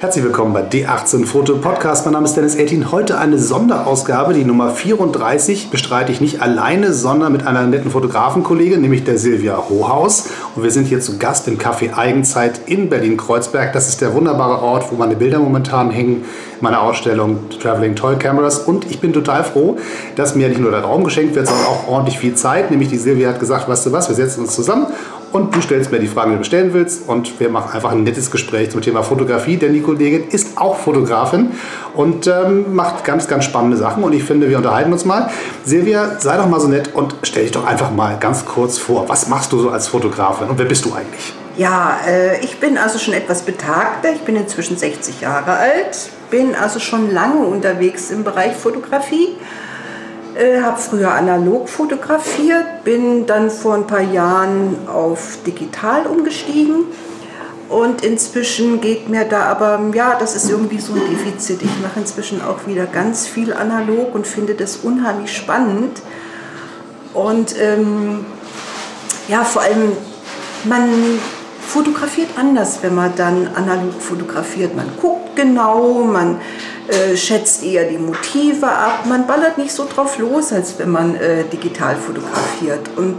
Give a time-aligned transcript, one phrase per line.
[0.00, 2.06] Herzlich willkommen bei D18 Foto Podcast.
[2.06, 2.90] Mein Name ist Dennis 18.
[2.90, 8.80] Heute eine Sonderausgabe, die Nummer 34, bestreite ich nicht alleine, sondern mit einer netten Fotografenkollegin,
[8.80, 10.30] nämlich der Silvia Hohaus.
[10.56, 13.74] Und wir sind hier zu Gast im Café Eigenzeit in Berlin-Kreuzberg.
[13.74, 16.24] Das ist der wunderbare Ort, wo meine Bilder momentan hängen,
[16.62, 18.60] meine Ausstellung Traveling Toy Cameras.
[18.60, 19.76] Und ich bin total froh,
[20.16, 22.70] dass mir nicht nur der Raum geschenkt wird, sondern auch ordentlich viel Zeit.
[22.70, 24.86] Nämlich die Silvia hat gesagt, weißt du was, wir setzen uns zusammen
[25.32, 28.02] und du stellst mir die Fragen, die du stellen willst und wir machen einfach ein
[28.02, 31.52] nettes Gespräch zum Thema Fotografie, denn die Kollegin ist auch Fotografin
[31.94, 35.30] und ähm, macht ganz, ganz spannende Sachen und ich finde, wir unterhalten uns mal.
[35.64, 39.08] Silvia, sei doch mal so nett und stell dich doch einfach mal ganz kurz vor.
[39.08, 41.32] Was machst du so als Fotografin und wer bist du eigentlich?
[41.56, 44.12] Ja, äh, ich bin also schon etwas betagter.
[44.12, 49.36] Ich bin inzwischen 60 Jahre alt, bin also schon lange unterwegs im Bereich Fotografie
[50.40, 56.86] äh, habe früher analog fotografiert, bin dann vor ein paar Jahren auf digital umgestiegen.
[57.68, 61.62] Und inzwischen geht mir da aber, ja, das ist irgendwie so ein Defizit.
[61.62, 66.00] Ich mache inzwischen auch wieder ganz viel analog und finde das unheimlich spannend.
[67.14, 68.24] Und ähm,
[69.28, 69.92] ja, vor allem,
[70.64, 70.88] man
[71.60, 74.74] fotografiert anders, wenn man dann analog fotografiert.
[74.74, 76.40] Man guckt genau, man
[76.90, 79.06] äh, schätzt eher die Motive ab.
[79.08, 82.90] Man ballert nicht so drauf los, als wenn man äh, digital fotografiert.
[82.96, 83.16] Und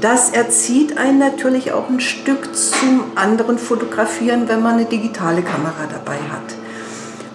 [0.00, 5.86] das erzieht einen natürlich auch ein Stück zum anderen Fotografieren, wenn man eine digitale Kamera
[5.90, 6.56] dabei hat.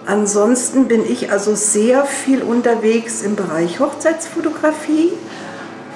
[0.06, 5.12] Ansonsten bin ich also sehr viel unterwegs im Bereich Hochzeitsfotografie.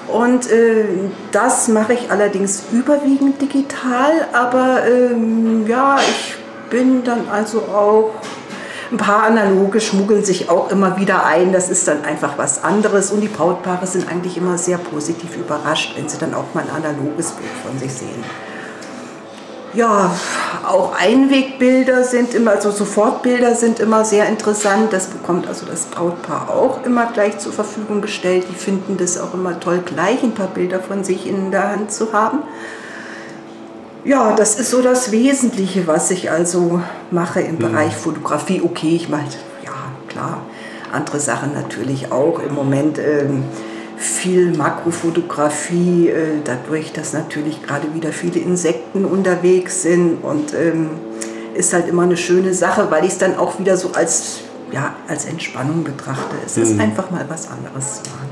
[0.09, 0.85] Und äh,
[1.31, 6.35] das mache ich allerdings überwiegend digital, aber ähm, ja, ich
[6.69, 8.11] bin dann also auch
[8.93, 11.53] ein paar analoge schmuggeln sich auch immer wieder ein.
[11.53, 13.11] Das ist dann einfach was anderes.
[13.11, 16.85] Und die Brautpaare sind eigentlich immer sehr positiv überrascht, wenn sie dann auch mal ein
[16.85, 18.23] analoges Bild von sich sehen.
[19.75, 20.15] Ja,
[20.69, 24.93] auch Einwegbilder sind immer, also Sofortbilder sind immer sehr interessant.
[24.93, 28.45] Das bekommt also das Brautpaar auch immer gleich zur Verfügung gestellt.
[28.51, 31.91] Die finden das auch immer toll, gleich ein paar Bilder von sich in der Hand
[31.91, 32.41] zu haben.
[34.05, 36.81] Ja, das ist so das Wesentliche, was ich also
[37.11, 37.59] mache im mhm.
[37.59, 38.61] Bereich Fotografie.
[38.63, 39.25] Okay, ich mache,
[39.65, 39.73] ja,
[40.09, 40.43] klar,
[40.93, 42.41] andere Sachen natürlich auch.
[42.41, 43.45] Im Moment ähm,
[43.97, 50.91] viel Makrofotografie, äh, dadurch, dass natürlich gerade wieder viele Insekten unterwegs sind und ähm,
[51.55, 54.41] ist halt immer eine schöne Sache, weil ich es dann auch wieder so als,
[54.73, 56.35] ja, als Entspannung betrachte.
[56.45, 56.63] Es mhm.
[56.65, 58.32] ist einfach mal was anderes zu machen.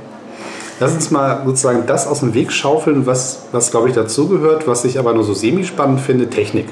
[0.80, 4.86] Lass uns mal sozusagen das aus dem Weg schaufeln, was, was glaube ich dazugehört, was
[4.86, 6.68] ich aber nur so semi-spannend finde, Technik.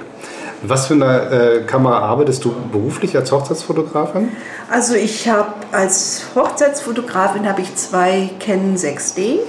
[0.62, 4.30] Was für eine äh, Kamera arbeitest du beruflich als Hochzeitsfotografin?
[4.70, 9.40] Also ich habe als Hochzeitsfotografin habe ich zwei Canon 6D, äh,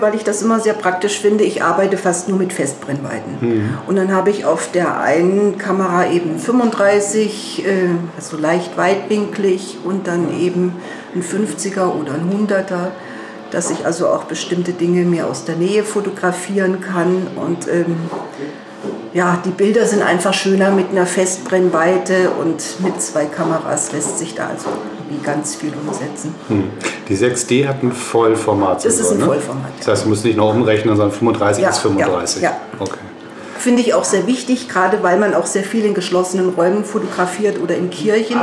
[0.00, 1.44] weil ich das immer sehr praktisch finde.
[1.44, 3.36] Ich arbeite fast nur mit Festbrennweiten.
[3.40, 3.78] Mhm.
[3.86, 7.70] Und dann habe ich auf der einen Kamera eben 35, äh,
[8.16, 10.72] also leicht weitwinklig und dann eben
[11.14, 12.88] ein 50er oder ein 100er
[13.54, 17.28] dass ich also auch bestimmte Dinge mir aus der Nähe fotografieren kann.
[17.36, 17.96] Und ähm,
[19.12, 24.34] ja, die Bilder sind einfach schöner mit einer Festbrennweite und mit zwei Kameras lässt sich
[24.34, 24.66] da also
[25.08, 26.34] wie ganz viel umsetzen.
[26.48, 26.64] Hm.
[27.08, 28.84] Die 6D hat ein Vollformat.
[28.84, 29.24] Das ist ein ne?
[29.24, 29.70] Vollformat.
[29.78, 32.42] Das heißt, du musst nicht noch umrechnen, sondern 35 ja, bis 35.
[32.42, 32.56] Ja, ja.
[32.80, 32.98] Okay
[33.64, 37.58] finde ich auch sehr wichtig, gerade weil man auch sehr viel in geschlossenen Räumen fotografiert
[37.60, 38.38] oder in Kirchen.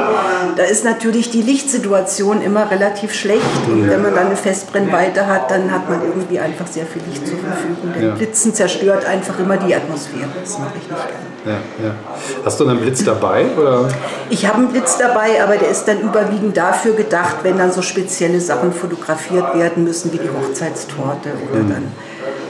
[0.57, 5.51] Da ist natürlich die Lichtsituation immer relativ schlecht und wenn man dann eine Festbrennweite hat,
[5.51, 7.93] dann hat man irgendwie einfach sehr viel Licht zur Verfügung.
[7.93, 8.15] Denn ja.
[8.15, 10.25] Blitzen zerstört einfach immer die Atmosphäre.
[10.43, 11.31] Das mache ich nicht gerne.
[11.45, 11.95] Ja, ja.
[12.43, 13.45] Hast du einen Blitz dabei?
[13.55, 13.89] Oder?
[14.31, 17.83] Ich habe einen Blitz dabei, aber der ist dann überwiegend dafür gedacht, wenn dann so
[17.83, 21.69] spezielle Sachen fotografiert werden müssen, wie die Hochzeitstorte oder mhm.
[21.69, 21.83] dann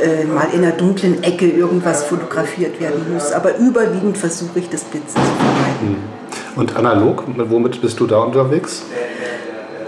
[0.01, 3.31] äh, mal in einer dunklen Ecke irgendwas fotografiert werden muss.
[3.31, 5.81] Aber überwiegend versuche ich das Blitzen zu vermeiden.
[5.81, 5.95] Hm.
[6.55, 8.83] Und analog, womit bist du da unterwegs?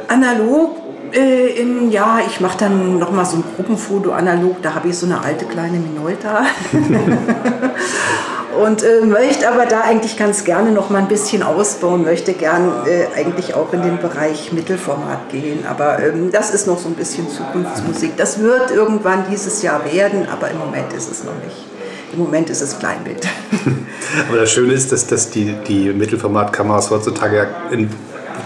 [0.07, 0.77] Analog,
[1.13, 5.05] äh, im, ja, ich mache dann nochmal so ein Gruppenfoto analog, da habe ich so
[5.05, 6.45] eine alte kleine Minolta.
[8.61, 12.71] und äh, möchte aber da eigentlich ganz gerne noch mal ein bisschen ausbauen, möchte gern
[12.85, 15.65] äh, eigentlich auch in den Bereich Mittelformat gehen.
[15.69, 18.17] Aber ähm, das ist noch so ein bisschen Zukunftsmusik.
[18.17, 21.65] Das wird irgendwann dieses Jahr werden, aber im Moment ist es noch nicht.
[22.13, 23.27] Im Moment ist es Kleinbild.
[24.29, 27.89] aber das Schöne ist, dass, dass die, die Mittelformatkameras heutzutage in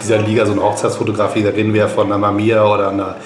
[0.02, 3.18] dieser Liga, so eine Hochzeitsfotografie, da reden wir ja von einer Mamiya oder einer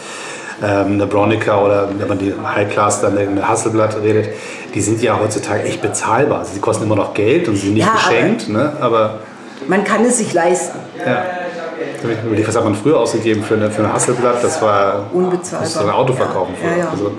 [0.63, 4.29] ähm, eine Bronica oder wenn man die High Class dann eine Hasselblatt redet,
[4.73, 6.45] die sind ja heutzutage echt bezahlbar.
[6.45, 8.73] Sie kosten immer noch Geld und sind nicht ja, geschenkt, aber, ne?
[8.79, 9.19] aber
[9.67, 10.79] man kann es sich leisten.
[11.05, 11.23] Ja.
[12.45, 14.43] Was hat man früher ausgegeben für eine, für eine Hasselblatt?
[14.43, 15.61] Das war unbezahlbar.
[15.61, 16.55] Das ein Auto verkaufen.
[16.63, 16.89] Ja, ja, ja.
[16.89, 17.11] Also,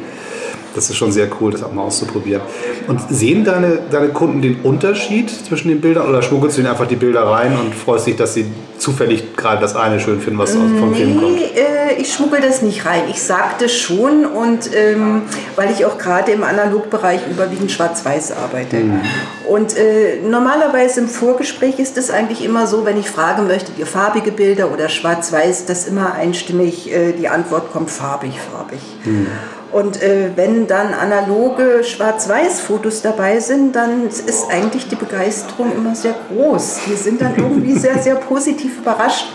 [0.74, 2.42] das ist schon sehr cool, das auch mal auszuprobieren.
[2.86, 6.86] Und sehen deine, deine Kunden den Unterschied zwischen den Bildern oder schmuggelst du ihnen einfach
[6.86, 8.46] die Bilder rein und freust dich, dass sie
[8.78, 11.40] zufällig gerade das eine schön finden, was aus vom nee, Film kommt?
[11.40, 13.02] Äh, ich schmuggel das nicht rein.
[13.10, 15.22] Ich sagte schon und ähm,
[15.56, 18.76] weil ich auch gerade im Analogbereich überwiegend schwarz-weiß arbeite.
[18.76, 19.00] Mhm.
[19.48, 23.86] Und äh, normalerweise im Vorgespräch ist es eigentlich immer so, wenn ich frage, möchtet ihr
[23.86, 28.80] farbige Bilder oder schwarz-weiß, dass immer einstimmig äh, die Antwort kommt, farbig, farbig.
[29.04, 29.26] Mhm.
[29.72, 36.14] Und äh, wenn dann analoge Schwarz-Weiß-Fotos dabei sind, dann ist eigentlich die Begeisterung immer sehr
[36.28, 36.80] groß.
[36.86, 39.26] Die sind dann irgendwie sehr, sehr positiv überrascht.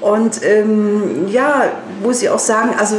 [0.00, 1.64] Und ähm, ja,
[2.02, 2.96] wo sie auch sagen, also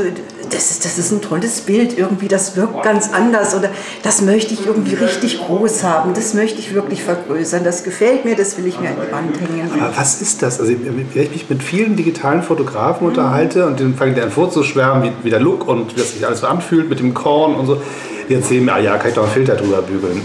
[0.50, 3.70] das ist, das ist ein tolles Bild irgendwie, das wirkt ganz anders oder
[4.04, 8.36] das möchte ich irgendwie richtig groß haben, das möchte ich wirklich vergrößern, das gefällt mir,
[8.36, 9.70] das will ich mir an die Wand hängen.
[9.82, 10.60] Aber was ist das?
[10.60, 13.10] Also wenn ich mich mit vielen digitalen Fotografen mhm.
[13.10, 16.26] unterhalte und dann fangen die an vorzuschwärmen, wie, wie der Look und wie das sich
[16.26, 17.82] alles so anfühlt mit dem Korn und so,
[18.30, 20.22] die erzählen mir, ah ja, kann ich doch einen Filter drüber bügeln.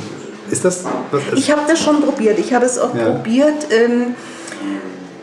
[0.51, 0.85] Ist das?
[1.37, 2.39] Ich habe das schon probiert.
[2.39, 3.11] Ich habe es auch ja.
[3.11, 3.69] probiert.
[3.71, 4.15] Ähm,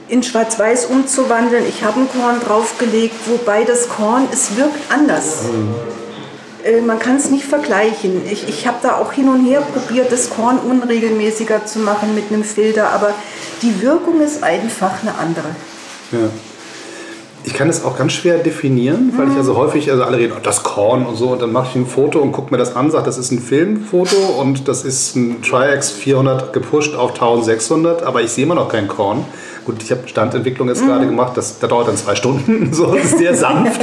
[0.10, 1.66] in Schwarz-Weiß umzuwandeln.
[1.68, 5.44] Ich habe ein Korn draufgelegt, wobei das Korn, es wirkt anders.
[5.44, 6.86] Mhm.
[6.86, 8.22] man kann es nicht vergleichen.
[8.30, 12.26] Ich, ich habe da auch hin und her probiert, das Korn unregelmäßiger zu machen mit
[12.32, 13.14] einem Filter, aber
[13.62, 15.48] die Wirkung ist einfach eine andere.
[16.12, 16.30] Ja.
[17.44, 19.32] Ich kann es auch ganz schwer definieren, weil mhm.
[19.32, 21.76] ich also häufig, also alle reden, oh, das Korn und so, und dann mache ich
[21.76, 25.16] ein Foto und gucke mir das an, sage, das ist ein Filmfoto und das ist
[25.16, 29.24] ein Tri-X 400 gepusht auf 1600, aber ich sehe immer noch kein Korn.
[29.68, 30.88] Gut, ich habe Standentwicklung jetzt mhm.
[30.88, 33.82] gerade gemacht, das, das dauert dann zwei Stunden, so das ist sehr sanft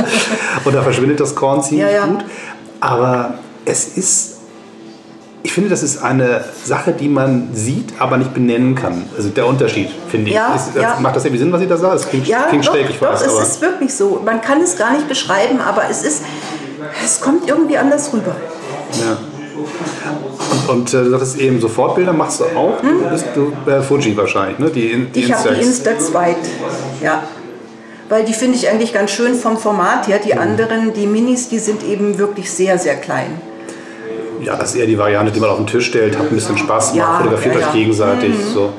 [0.64, 2.06] und da verschwindet das Korn ziemlich ja, ja.
[2.06, 2.24] gut.
[2.80, 3.34] Aber
[3.66, 4.38] es ist,
[5.42, 9.04] ich finde, das ist eine Sache, die man sieht, aber nicht benennen kann.
[9.14, 10.36] Also der Unterschied, finde ich.
[10.36, 10.96] Ja, ist, ja.
[11.00, 11.96] Macht das irgendwie Sinn, was ich da sage?
[11.96, 13.22] Es klingt, ja, klingt doch, schräg, ich weiß.
[13.22, 14.22] Doch, es ist wirklich so.
[14.24, 16.22] Man kann es gar nicht beschreiben, aber es ist,
[17.04, 18.34] es kommt irgendwie anders rüber.
[19.04, 19.18] Ja.
[20.68, 22.82] Und äh, das ist eben Sofortbilder machst du auch.
[22.82, 23.02] Hm?
[23.02, 24.70] Du bist du bei Fuji wahrscheinlich, ne?
[24.70, 26.36] Die, die ich habe die Insta 2,
[27.02, 27.22] ja.
[28.08, 30.18] Weil die finde ich eigentlich ganz schön vom Format her.
[30.18, 30.38] Die hm.
[30.38, 33.40] anderen, die Minis, die sind eben wirklich sehr, sehr klein
[34.40, 36.56] ja, das ist eher die Variante, die man auf den Tisch stellt, hat ein bisschen
[36.56, 37.66] Spaß, ja, fotografiert ja, ja.
[37.66, 38.30] euch gegenseitig.
[38.30, 38.54] Mhm.
[38.54, 38.72] So.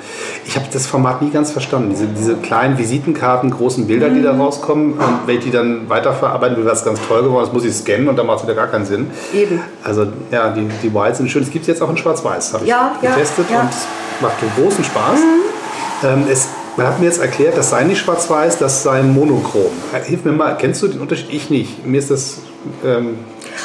[0.45, 1.89] Ich habe das Format nie ganz verstanden.
[1.89, 4.15] Diese, diese kleinen Visitenkarten, großen Bilder, mhm.
[4.15, 4.41] die da mhm.
[4.41, 7.73] rauskommen, und wenn ich die dann weiterverarbeiten will, was ganz toll geworden ist, muss ich
[7.73, 9.07] scannen und dann macht es wieder gar keinen Sinn.
[9.33, 9.61] Eben.
[9.83, 11.43] Also ja, die, die Whites sind schön.
[11.43, 13.87] Es gibt es jetzt auch in Schwarz-Weiß, habe ich getestet und es
[14.21, 15.19] macht großen Spaß.
[15.19, 16.07] Mhm.
[16.07, 19.71] Ähm, es man hat mir jetzt erklärt, das sei nicht schwarz-weiß, das sei monochrom.
[20.03, 21.31] Hilf mir mal, kennst du den Unterschied?
[21.31, 21.85] Ich nicht.
[21.85, 22.39] Mir ist das
[22.85, 23.19] ähm,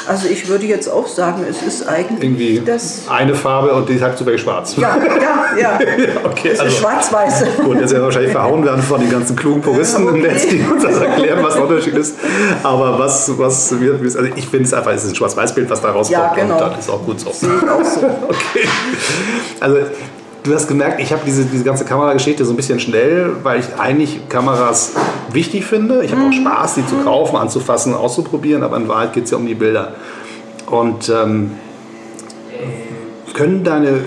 [0.07, 3.97] also ich würde jetzt auch sagen, es ist eigentlich Irgendwie das eine Farbe und die
[3.97, 4.75] sagt zufällig schwarz.
[4.77, 5.79] Ja, ja, ja.
[6.23, 7.45] okay, es also, ist schwarz-weiß.
[7.63, 10.17] Gut, jetzt werden wahrscheinlich verhauen werden von den ganzen klugen Puristen okay.
[10.17, 12.15] im Netz, die uns das erklären, was der Unterschied ist.
[12.63, 16.11] Aber was, was also ich finde es einfach, es ist ein Schwarz-Weiß-Bild, was da rauskommt.
[16.11, 16.53] Ja, genau.
[16.55, 17.31] Und das ist auch gut so.
[17.31, 18.05] Sehe ich auch so.
[18.29, 18.67] okay.
[19.59, 19.77] Also
[20.43, 23.79] du hast gemerkt, ich habe diese, diese ganze Kamerageschichte so ein bisschen schnell, weil ich
[23.79, 24.93] eigentlich Kameras
[25.31, 26.03] wichtig finde.
[26.03, 26.33] Ich habe auch mhm.
[26.33, 29.93] Spaß, die zu kaufen, anzufassen, auszuprobieren, aber in Wahrheit geht es ja um die Bilder.
[30.67, 31.51] Und ähm,
[33.33, 34.01] können deine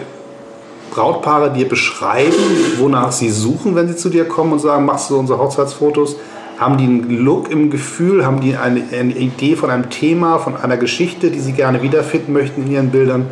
[0.91, 2.33] Brautpaare dir beschreiben,
[2.79, 6.17] wonach sie suchen, wenn sie zu dir kommen und sagen, machst du unsere Hochzeitsfotos?
[6.59, 8.25] Haben die einen Look im Gefühl?
[8.25, 12.33] Haben die eine, eine Idee von einem Thema, von einer Geschichte, die sie gerne wiederfinden
[12.33, 13.27] möchten in ihren Bildern?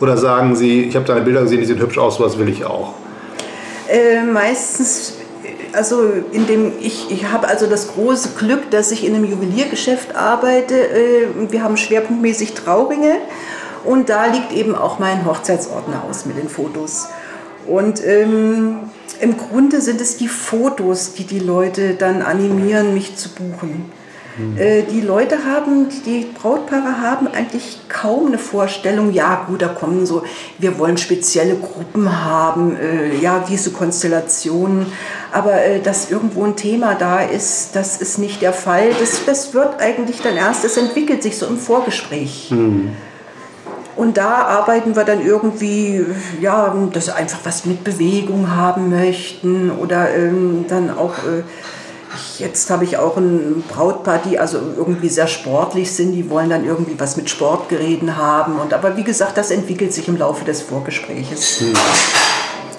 [0.00, 2.64] Oder sagen Sie, ich habe deine Bilder gesehen, die sehen hübsch aus, was will ich
[2.64, 2.94] auch?
[3.88, 5.14] Äh, meistens,
[5.72, 10.14] also in dem ich, ich habe also das große Glück, dass ich in einem Juweliergeschäft
[10.14, 10.74] arbeite.
[10.74, 13.16] Äh, wir haben schwerpunktmäßig Trauringe
[13.84, 17.08] und da liegt eben auch mein Hochzeitsordner aus mit den Fotos.
[17.66, 18.76] Und ähm,
[19.20, 23.90] im Grunde sind es die Fotos, die die Leute dann animieren, mich zu buchen.
[24.56, 30.06] Äh, die Leute haben, die Brautpaare haben eigentlich kaum eine Vorstellung, ja gut, da kommen
[30.06, 30.22] so,
[30.58, 34.86] wir wollen spezielle Gruppen haben, äh, ja, diese Konstellationen,
[35.32, 38.90] aber äh, dass irgendwo ein Thema da ist, das ist nicht der Fall.
[38.98, 42.50] Das, das wird eigentlich dann erst, das entwickelt sich so im Vorgespräch.
[42.50, 42.92] Mhm.
[43.96, 46.06] Und da arbeiten wir dann irgendwie,
[46.40, 51.42] ja, dass wir einfach was mit Bewegung haben möchten oder ähm, dann auch äh,
[52.38, 56.64] Jetzt habe ich auch ein Brautpaar, die also irgendwie sehr sportlich sind, die wollen dann
[56.64, 58.56] irgendwie was mit Sportgeräten haben.
[58.56, 61.60] Und, aber wie gesagt, das entwickelt sich im Laufe des Vorgesprächs.
[61.60, 61.72] Hm.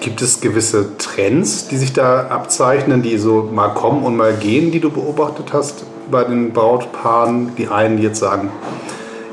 [0.00, 4.70] Gibt es gewisse Trends, die sich da abzeichnen, die so mal kommen und mal gehen,
[4.72, 7.54] die du beobachtet hast bei den Brautpaaren?
[7.56, 8.50] Die einen jetzt sagen,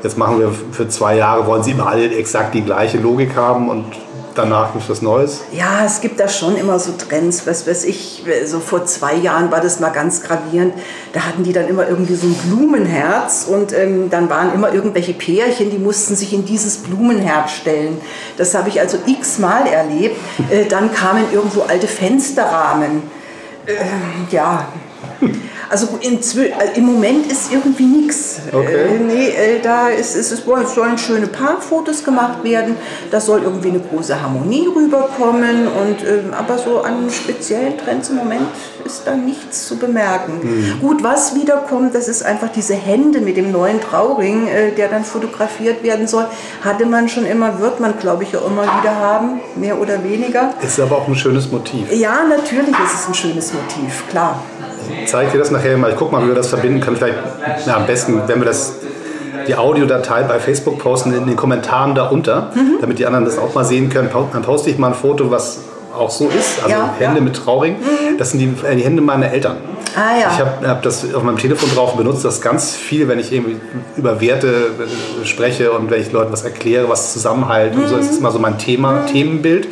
[0.02, 3.70] jetzt machen wir für zwei Jahre, wollen sie immer alle exakt die gleiche Logik haben
[3.70, 3.86] und
[4.38, 5.40] danach gibt es was Neues?
[5.52, 7.46] Ja, es gibt da schon immer so Trends.
[7.46, 10.74] Was weiß ich, so vor zwei Jahren war das mal ganz gravierend.
[11.12, 15.12] Da hatten die dann immer irgendwie so ein Blumenherz und ähm, dann waren immer irgendwelche
[15.12, 18.00] Pärchen, die mussten sich in dieses Blumenherz stellen.
[18.36, 20.16] Das habe ich also x-mal erlebt.
[20.50, 23.02] Äh, dann kamen irgendwo alte Fensterrahmen.
[23.66, 23.74] Äh,
[24.30, 24.68] ja.
[25.70, 28.40] Also in, äh, im Moment ist irgendwie nichts.
[28.50, 28.74] Okay.
[28.74, 32.76] Äh, nee, äh, da ist, ist, es sollen schöne Paarfotos gemacht werden,
[33.10, 35.68] da soll irgendwie eine große Harmonie rüberkommen.
[35.68, 38.46] Und, äh, aber so an speziellen Trends im Moment
[38.84, 40.40] ist da nichts zu bemerken.
[40.42, 40.80] Mhm.
[40.80, 45.04] Gut, was wiederkommt, das ist einfach diese Hände mit dem neuen Trauring, äh, der dann
[45.04, 46.26] fotografiert werden soll.
[46.64, 50.54] Hatte man schon immer, wird man glaube ich auch immer wieder haben, mehr oder weniger.
[50.62, 51.92] Ist aber auch ein schönes Motiv.
[51.92, 54.42] Ja, natürlich ist es ein schönes Motiv, klar
[55.06, 55.90] zeige dir das nachher mal.
[55.90, 56.96] Ich gucke mal, wie wir das verbinden können.
[56.96, 57.18] Vielleicht
[57.66, 58.74] na, am besten, wenn wir das
[59.46, 62.78] die Audiodatei bei Facebook posten in den Kommentaren darunter, mhm.
[62.80, 64.10] damit die anderen das auch mal sehen können.
[64.32, 65.60] Dann poste ich mal ein Foto, was
[65.96, 67.24] auch so ist, also ja, Hände ja.
[67.24, 67.74] mit Trauring.
[67.74, 68.18] Mhm.
[68.18, 69.56] Das sind die, äh, die, Hände meiner Eltern.
[69.96, 70.30] Ah, ja.
[70.32, 73.32] Ich habe hab das auf meinem Telefon drauf und benutze das ganz viel, wenn ich
[73.32, 73.56] irgendwie
[73.96, 74.48] über Werte
[75.22, 77.82] äh, spreche und wenn ich Leuten was erkläre, was Zusammenhalt mhm.
[77.82, 77.96] und so.
[77.96, 79.06] Das ist immer so mein Thema, mhm.
[79.06, 79.68] Themenbild.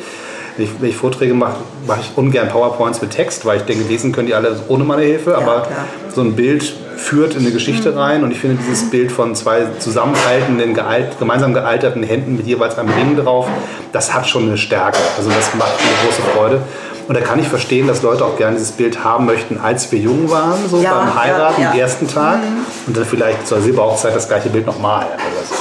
[0.56, 3.84] Wenn ich, wenn ich Vorträge mache, mache ich ungern PowerPoints mit Text, weil ich denke,
[3.88, 5.32] lesen können die alle ohne meine Hilfe.
[5.32, 5.84] Ja, aber klar.
[6.14, 7.98] so ein Bild führt in eine Geschichte mhm.
[7.98, 12.78] rein und ich finde dieses Bild von zwei zusammenhaltenden, gealt, gemeinsam gealterten Händen mit jeweils
[12.78, 13.48] einem Ring drauf,
[13.92, 14.98] das hat schon eine Stärke.
[15.16, 16.62] Also das macht eine große Freude.
[17.08, 19.98] Und da kann ich verstehen, dass Leute auch gerne dieses Bild haben möchten, als wir
[20.00, 21.80] jung waren, so ja, beim Heiraten, ja, ja.
[21.80, 22.38] ersten Tag.
[22.38, 22.66] Mhm.
[22.88, 25.02] Und dann vielleicht zur Silberhochzeit das gleiche Bild nochmal.
[25.02, 25.54] Also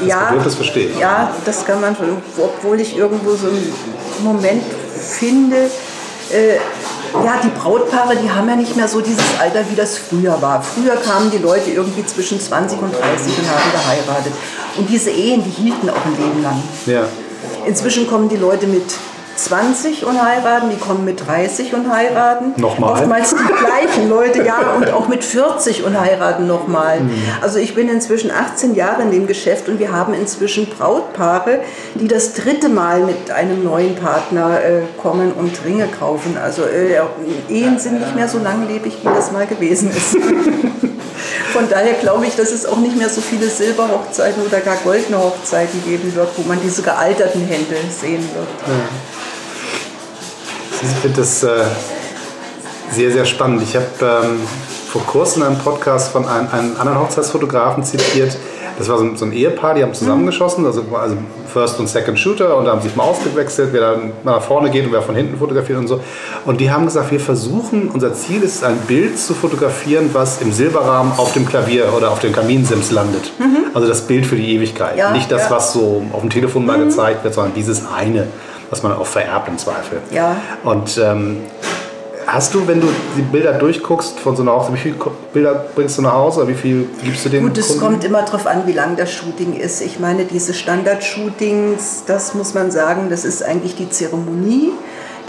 [0.00, 0.98] das ja, Problem, das verstehe ich.
[0.98, 3.72] Ja, das kann man schon, obwohl ich irgendwo so einen
[4.22, 4.64] Moment
[4.96, 5.70] finde,
[6.32, 6.56] äh,
[7.24, 10.62] ja, die Brautpaare, die haben ja nicht mehr so dieses Alter, wie das früher war.
[10.62, 14.32] Früher kamen die Leute irgendwie zwischen 20 und 30 und haben geheiratet.
[14.76, 16.62] Und diese Ehen, die hielten auch ein Leben lang.
[16.86, 17.04] Ja.
[17.66, 18.84] Inzwischen kommen die Leute mit
[19.44, 22.52] 20 und heiraten, die kommen mit 30 und heiraten.
[22.56, 22.92] Nochmal.
[22.92, 27.00] Oftmals die gleichen Leute, ja, und auch mit 40 und heiraten nochmal.
[27.00, 27.10] Mhm.
[27.40, 31.60] Also ich bin inzwischen 18 Jahre in dem Geschäft und wir haben inzwischen Brautpaare,
[31.94, 36.36] die das dritte Mal mit einem neuen Partner äh, kommen und Ringe kaufen.
[36.36, 37.00] Also äh,
[37.48, 40.16] Ehen sind nicht mehr so langlebig, wie das mal gewesen ist.
[41.52, 45.18] Von daher glaube ich, dass es auch nicht mehr so viele Silberhochzeiten oder gar goldene
[45.18, 48.48] Hochzeiten geben wird, wo man diese gealterten Hände sehen wird.
[48.66, 48.74] Ja.
[50.82, 51.64] Ich finde das äh,
[52.90, 53.62] sehr, sehr spannend.
[53.62, 54.40] Ich habe ähm,
[54.90, 58.36] vor kurzem einen Podcast von einem, einem, anderen Hochzeitsfotografen zitiert.
[58.78, 61.16] Das war so, so ein Ehepaar, die haben zusammengeschossen, also, also
[61.52, 64.92] First und Second Shooter und haben sich mal ausgewechselt, wer dann nach vorne geht und
[64.92, 66.00] wer von hinten fotografiert und so.
[66.46, 70.50] Und die haben gesagt, wir versuchen, unser Ziel ist ein Bild zu fotografieren, was im
[70.50, 73.30] Silberrahmen auf dem Klavier oder auf dem Kaminsims landet.
[73.38, 73.66] Mhm.
[73.74, 74.96] Also das Bild für die Ewigkeit.
[74.96, 75.50] Ja, Nicht das, ja.
[75.50, 76.88] was so auf dem Telefon mal mhm.
[76.88, 78.28] gezeigt wird, sondern dieses eine
[78.70, 80.00] was man auch vererbt im Zweifel.
[80.10, 80.36] Ja.
[80.62, 81.38] Und ähm,
[82.26, 84.96] hast du, wenn du die Bilder durchguckst von so einer Hochzeit, wie viele
[85.32, 86.46] Bilder bringst du nach Hause?
[86.46, 89.54] Wie viel gibst du den Gut, es kommt immer darauf an, wie lang das Shooting
[89.54, 89.80] ist.
[89.80, 94.72] Ich meine, diese Standard-Shootings, das muss man sagen, das ist eigentlich die Zeremonie.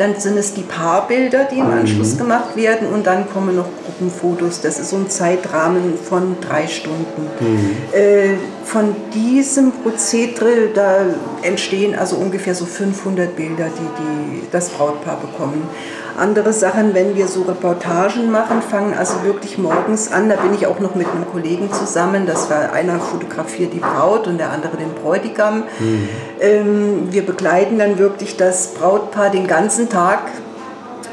[0.02, 1.74] Dann sind es die Paarbilder, die im mhm.
[1.74, 4.60] Anschluss gemacht werden und dann kommen noch Gruppenfotos.
[4.62, 7.30] Das ist so ein Zeitrahmen von drei Stunden.
[7.40, 7.76] Mhm.
[7.94, 8.30] Äh,
[8.64, 11.06] von diesem Prozedere, da
[11.44, 15.70] entstehen also ungefähr so 500 Bilder, die, die das Brautpaar bekommen.
[16.18, 20.30] Andere Sachen, wenn wir so Reportagen machen, fangen also wirklich morgens an.
[20.30, 22.26] Da bin ich auch noch mit einem Kollegen zusammen.
[22.26, 25.64] Das war einer fotografiert die Braut und der andere den Bräutigam.
[25.80, 26.10] Mhm.
[26.40, 30.20] Ähm, wir begleiten dann wirklich das Brautpaar den ganzen Tag.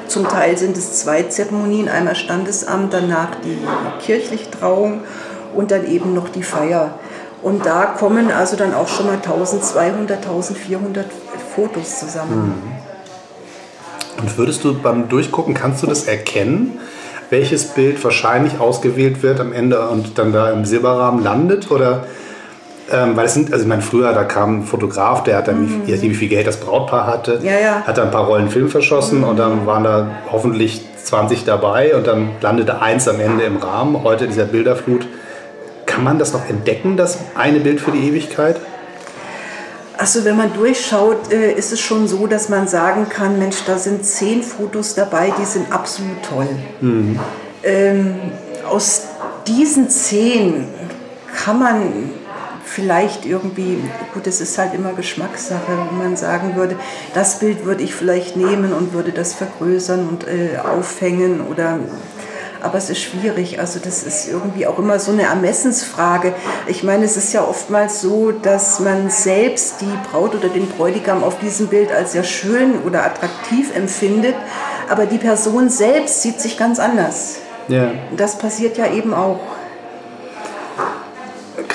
[0.08, 3.58] Zum Teil sind es zwei Zeremonien, einmal Standesamt, danach die
[4.00, 5.02] kirchliche Trauung
[5.54, 6.94] und dann eben noch die Feier.
[7.42, 11.06] Und da kommen also dann auch schon mal 1200, 1400
[11.54, 12.48] Fotos zusammen.
[12.48, 12.87] Mhm.
[14.20, 16.78] Und würdest du beim Durchgucken, kannst du das erkennen,
[17.30, 21.70] welches Bild wahrscheinlich ausgewählt wird am Ende und dann da im Silberrahmen landet?
[21.70, 22.04] Oder
[22.90, 25.60] ähm, weil es sind, also ich meine, früher, da kam ein Fotograf, der hat dann,
[25.60, 25.82] mhm.
[25.86, 27.82] wie, wie viel Geld das Brautpaar hatte, ja, ja.
[27.82, 29.24] hat dann ein paar Rollen Film verschossen mhm.
[29.24, 34.02] und dann waren da hoffentlich 20 dabei und dann landete eins am Ende im Rahmen.
[34.04, 35.06] Heute dieser Bilderflut.
[35.86, 38.56] Kann man das noch entdecken, das eine Bild für die Ewigkeit?
[39.98, 43.76] Also wenn man durchschaut, äh, ist es schon so, dass man sagen kann, Mensch, da
[43.76, 46.48] sind zehn Fotos dabei, die sind absolut toll.
[46.80, 47.18] Mhm.
[47.64, 48.14] Ähm,
[48.70, 49.02] aus
[49.48, 50.68] diesen zehn
[51.34, 52.10] kann man
[52.64, 53.78] vielleicht irgendwie,
[54.14, 56.76] gut, es ist halt immer Geschmackssache, wenn man sagen würde,
[57.12, 61.80] das Bild würde ich vielleicht nehmen und würde das vergrößern und äh, aufhängen oder
[62.62, 63.60] Aber es ist schwierig.
[63.60, 66.34] Also das ist irgendwie auch immer so eine Ermessensfrage.
[66.66, 71.22] Ich meine, es ist ja oftmals so, dass man selbst die Braut oder den Bräutigam
[71.22, 74.34] auf diesem Bild als sehr schön oder attraktiv empfindet.
[74.88, 77.36] Aber die Person selbst sieht sich ganz anders.
[77.68, 77.92] Ja.
[78.16, 79.40] Das passiert ja eben auch.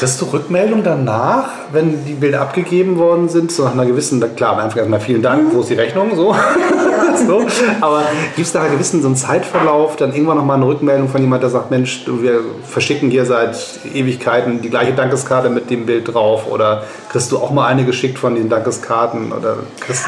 [0.04, 3.54] Kriegst du Rückmeldung danach, wenn die Bilder abgegeben worden sind?
[3.54, 6.14] So nach einer gewissen, klar, einfach erstmal vielen Dank, wo ist die Rechnung?
[6.14, 6.36] So.
[7.26, 7.46] so.
[7.80, 8.04] Aber
[8.36, 11.42] gibt es da einen gewissen so einen Zeitverlauf, dann irgendwann nochmal eine Rückmeldung von jemand,
[11.42, 13.58] der sagt, Mensch, wir verschicken hier seit
[13.94, 16.52] Ewigkeiten die gleiche Dankeskarte mit dem Bild drauf?
[16.52, 19.32] Oder kriegst du auch mal eine geschickt von den Dankeskarten?
[19.32, 19.56] Oder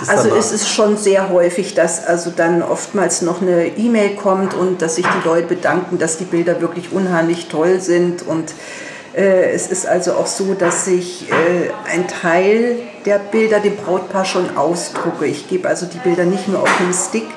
[0.09, 4.81] also es ist schon sehr häufig, dass also dann oftmals noch eine E-Mail kommt und
[4.81, 8.53] dass sich die Leute bedanken, dass die Bilder wirklich unheimlich toll sind und
[9.21, 14.57] es ist also auch so, dass ich äh, ein Teil der Bilder dem Brautpaar schon
[14.57, 15.25] ausdrucke.
[15.25, 17.27] Ich gebe also die Bilder nicht nur auf einem Stick,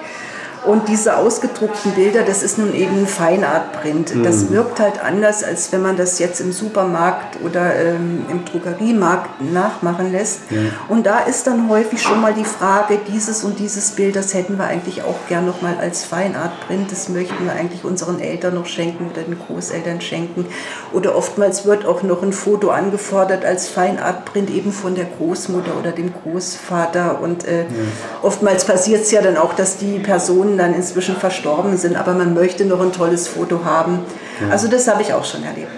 [0.66, 4.14] und diese ausgedruckten Bilder, das ist nun eben ein Feinartprint.
[4.14, 4.22] Mhm.
[4.24, 9.40] Das wirkt halt anders, als wenn man das jetzt im Supermarkt oder ähm, im Drogeriemarkt
[9.52, 10.50] nachmachen lässt.
[10.50, 10.72] Mhm.
[10.88, 14.58] Und da ist dann häufig schon mal die Frage, dieses und dieses Bild, das hätten
[14.58, 16.90] wir eigentlich auch gern noch mal als Feinartprint.
[16.90, 20.46] Das möchten wir eigentlich unseren Eltern noch schenken oder den Großeltern schenken.
[20.92, 25.92] Oder oftmals wird auch noch ein Foto angefordert als Feinartprint eben von der Großmutter oder
[25.92, 27.20] dem Großvater.
[27.20, 27.88] Und äh, mhm.
[28.22, 32.14] oftmals passiert es ja dann auch, dass die Person Personen dann inzwischen verstorben sind, aber
[32.14, 34.00] man möchte noch ein tolles Foto haben.
[34.40, 34.52] Ja.
[34.52, 35.68] Also das habe ich auch schon erlebt.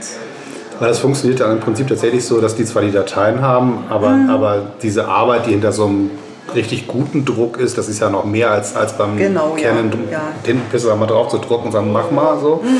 [0.78, 4.10] Weil das funktioniert dann im Prinzip tatsächlich so, dass die zwar die Dateien haben, aber,
[4.10, 4.30] mhm.
[4.30, 6.10] aber diese Arbeit, die hinter so einem
[6.54, 10.12] richtig guten Druck ist, das ist ja noch mehr als, als beim genau, Canon ja,
[10.12, 10.22] ja.
[10.42, 12.62] Tintenpisser mal drauf zu drucken und sagen, mach mal so.
[12.62, 12.70] Mhm.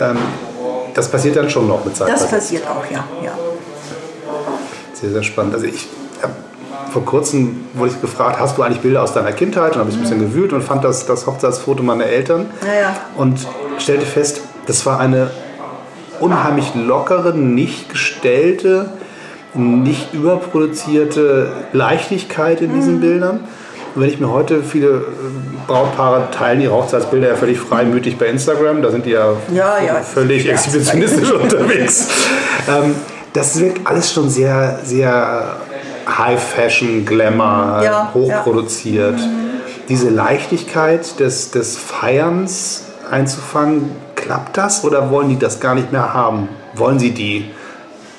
[0.00, 0.18] Ähm,
[0.94, 2.08] das passiert dann schon noch mit Zeit.
[2.08, 3.04] Das passiert auch, ja.
[3.22, 3.32] ja.
[4.94, 5.54] Sehr, sehr spannend.
[5.54, 5.88] Also ich
[6.96, 9.74] vor kurzem wurde ich gefragt, hast du eigentlich Bilder aus deiner Kindheit?
[9.74, 12.46] Und habe ich ein bisschen gewühlt und fand das, das Hochzeitsfoto meiner Eltern.
[12.62, 12.96] Ja, ja.
[13.18, 15.30] Und stellte fest, das war eine
[16.20, 18.88] unheimlich lockere, nicht gestellte,
[19.52, 23.00] nicht überproduzierte Leichtigkeit in diesen mhm.
[23.02, 23.40] Bildern.
[23.94, 25.02] Und wenn ich mir heute viele äh,
[25.66, 29.96] Brautpaare teilen ihre Hochzeitsbilder ja völlig freimütig bei Instagram, da sind die ja, ja, ja
[29.96, 32.08] völlig exhibitionistisch unterwegs.
[32.66, 32.94] Ähm,
[33.34, 35.58] das wirkt alles schon sehr, sehr
[36.06, 39.18] High Fashion, Glamour, ja, hochproduziert.
[39.18, 39.26] Ja.
[39.88, 46.12] Diese Leichtigkeit des, des Feierns einzufangen, klappt das oder wollen die das gar nicht mehr
[46.12, 46.48] haben?
[46.74, 47.50] Wollen sie die,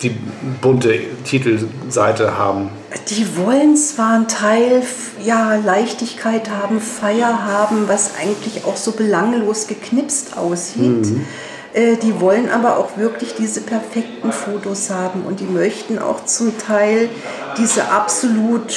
[0.01, 0.15] die
[0.61, 2.69] bunte Titelseite haben?
[3.09, 4.81] Die wollen zwar einen Teil
[5.23, 11.05] ja, Leichtigkeit haben, Feier haben, was eigentlich auch so belanglos geknipst aussieht.
[11.05, 11.25] Mhm.
[11.73, 16.57] Äh, die wollen aber auch wirklich diese perfekten Fotos haben und die möchten auch zum
[16.57, 17.09] Teil
[17.57, 18.73] diese absolut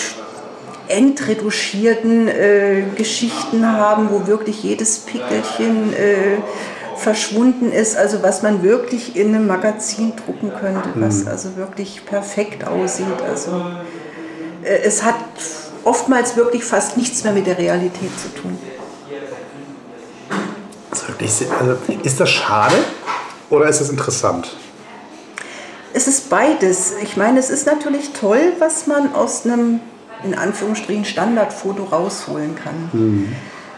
[0.89, 6.39] entretuschierten äh, Geschichten haben, wo wirklich jedes Pickelchen äh,
[6.97, 11.29] verschwunden ist, also was man wirklich in einem Magazin drucken könnte, was mhm.
[11.29, 13.23] also wirklich perfekt aussieht.
[13.27, 13.53] Also
[14.63, 15.15] äh, es hat
[15.85, 18.59] oftmals wirklich fast nichts mehr mit der Realität zu tun.
[21.21, 22.77] Das ist, wirklich, also ist das schade
[23.51, 24.57] oder ist es interessant?
[25.93, 26.95] Es ist beides.
[27.03, 29.81] Ich meine, es ist natürlich toll, was man aus einem
[30.23, 32.91] in Anführungsstrichen Standardfoto rausholen kann.
[32.93, 33.33] Mhm.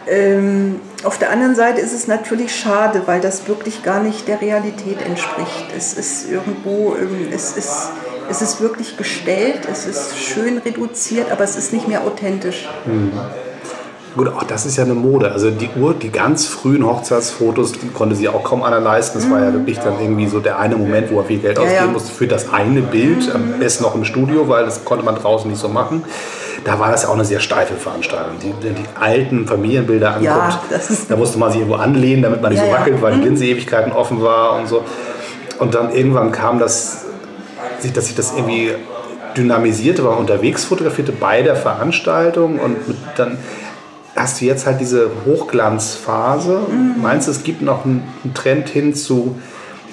[0.05, 4.41] Ähm, auf der anderen Seite ist es natürlich schade, weil das wirklich gar nicht der
[4.41, 5.67] Realität entspricht.
[5.75, 7.89] Es ist irgendwo, ähm, es, ist,
[8.29, 12.67] es ist wirklich gestellt, es ist schön reduziert, aber es ist nicht mehr authentisch.
[12.85, 13.13] Mhm.
[14.15, 15.31] Gut, auch das ist ja eine Mode.
[15.31, 19.17] Also die Uhr, die ganz frühen Hochzeitsfotos konnte sie auch kaum einer leisten.
[19.17, 21.93] Das war ja wirklich dann irgendwie so der eine Moment, wo er viel Geld ausgeben
[21.93, 25.49] musste für das eine Bild, am besten noch im Studio, weil das konnte man draußen
[25.49, 26.03] nicht so machen.
[26.63, 28.35] Da war das ja auch eine sehr steife Veranstaltung.
[28.41, 32.63] Die, die alten Familienbilder anguckt, ja, da musste man sich irgendwo anlehnen, damit man nicht
[32.63, 33.25] so wackelt, weil die mhm.
[33.25, 34.83] Linse Ewigkeiten offen war und so.
[35.59, 37.05] Und dann irgendwann kam das,
[37.93, 38.73] dass sich das irgendwie
[39.35, 42.77] dynamisierte, war unterwegs fotografierte bei der Veranstaltung und
[43.17, 43.37] dann
[44.15, 46.59] hast du jetzt halt diese Hochglanzphase.
[46.69, 47.01] Mhm.
[47.01, 49.39] Meinst du, es gibt noch einen, Trend hin zu,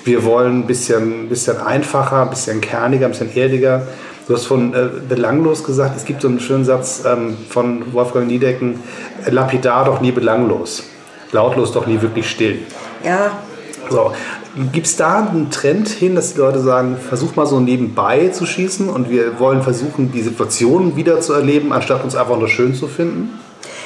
[0.05, 3.87] wir wollen ein bisschen, bisschen einfacher, ein bisschen kerniger, ein bisschen erdiger?
[4.27, 8.27] Du hast von äh, belanglos gesagt, es gibt so einen schönen Satz ähm, von Wolfgang
[8.27, 8.81] Niedecken,
[9.27, 10.85] lapidar doch nie belanglos,
[11.33, 12.61] lautlos doch nie wirklich still.
[13.05, 13.33] Ja.
[13.89, 14.13] So,
[14.73, 18.47] Gibt es da einen Trend hin, dass die Leute sagen, versuch mal so nebenbei zu
[18.47, 22.75] schießen und wir wollen versuchen, die Situation wieder zu erleben, anstatt uns einfach nur schön
[22.75, 23.39] zu finden?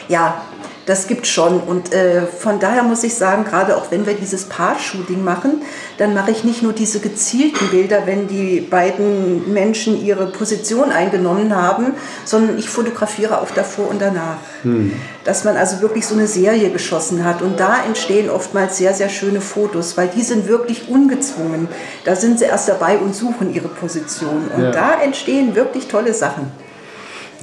[0.08, 0.42] Ja,
[0.86, 1.60] Das gibt schon.
[1.60, 5.62] Und äh, von daher muss ich sagen, gerade auch wenn wir dieses Paar-Shooting machen,
[5.96, 11.56] dann mache ich nicht nur diese gezielten Bilder, wenn die beiden Menschen ihre Position eingenommen
[11.56, 14.36] haben, sondern ich fotografiere auch davor und danach.
[14.62, 14.92] Hm.
[15.24, 17.40] Dass man also wirklich so eine Serie geschossen hat.
[17.40, 21.68] Und da entstehen oftmals sehr, sehr schöne Fotos, weil die sind wirklich ungezwungen.
[22.04, 24.50] Da sind sie erst dabei und suchen ihre Position.
[24.54, 24.70] Und ja.
[24.70, 26.52] da entstehen wirklich tolle Sachen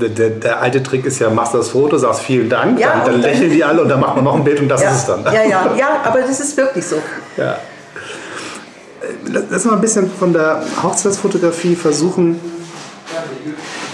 [0.02, 3.14] der, der, der, alte Trick ist ja, machst das Foto, sagst vielen Dank, ja, dann,
[3.14, 4.98] dann lächeln die alle und dann macht man noch ein Bild und das ja, ist
[4.98, 5.24] es dann.
[5.26, 6.98] Ja, ja, ja, aber das ist wirklich so.
[7.38, 7.58] Ja.
[9.50, 12.40] Lass mal ein bisschen von der Hochzeitsfotografie versuchen,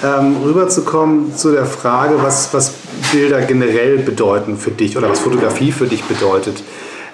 [0.04, 2.74] ähm, rüberzukommen zu der Frage, was, was
[3.12, 6.64] Bilder generell bedeuten für dich oder was Fotografie für dich bedeutet.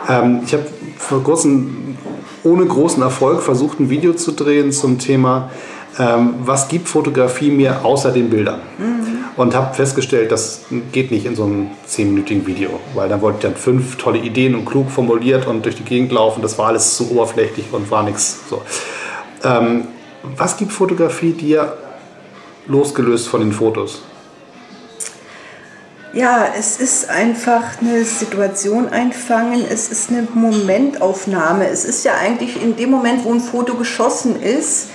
[0.10, 0.66] Ähm, ich habe
[0.98, 1.98] vor kurzem
[2.44, 5.50] ohne großen Erfolg versucht, ein Video zu drehen zum Thema
[6.00, 8.62] ähm, was gibt Fotografie mir außer den Bildern?
[8.78, 9.04] Mhm.
[9.36, 13.44] Und habe festgestellt, das geht nicht in so einem zehnminütigen Video, weil dann wollte ich
[13.44, 16.42] dann fünf tolle Ideen und klug formuliert und durch die Gegend laufen.
[16.42, 18.42] Das war alles zu oberflächlich und war nichts.
[18.48, 18.62] So.
[19.44, 19.88] Ähm,
[20.24, 21.74] was gibt Fotografie dir
[22.68, 24.04] losgelöst von den Fotos?
[26.14, 31.68] Ja, es ist einfach eine Situation einfangen, es ist eine Momentaufnahme.
[31.68, 34.90] Es ist ja eigentlich in dem Moment, wo ein Foto geschossen ist,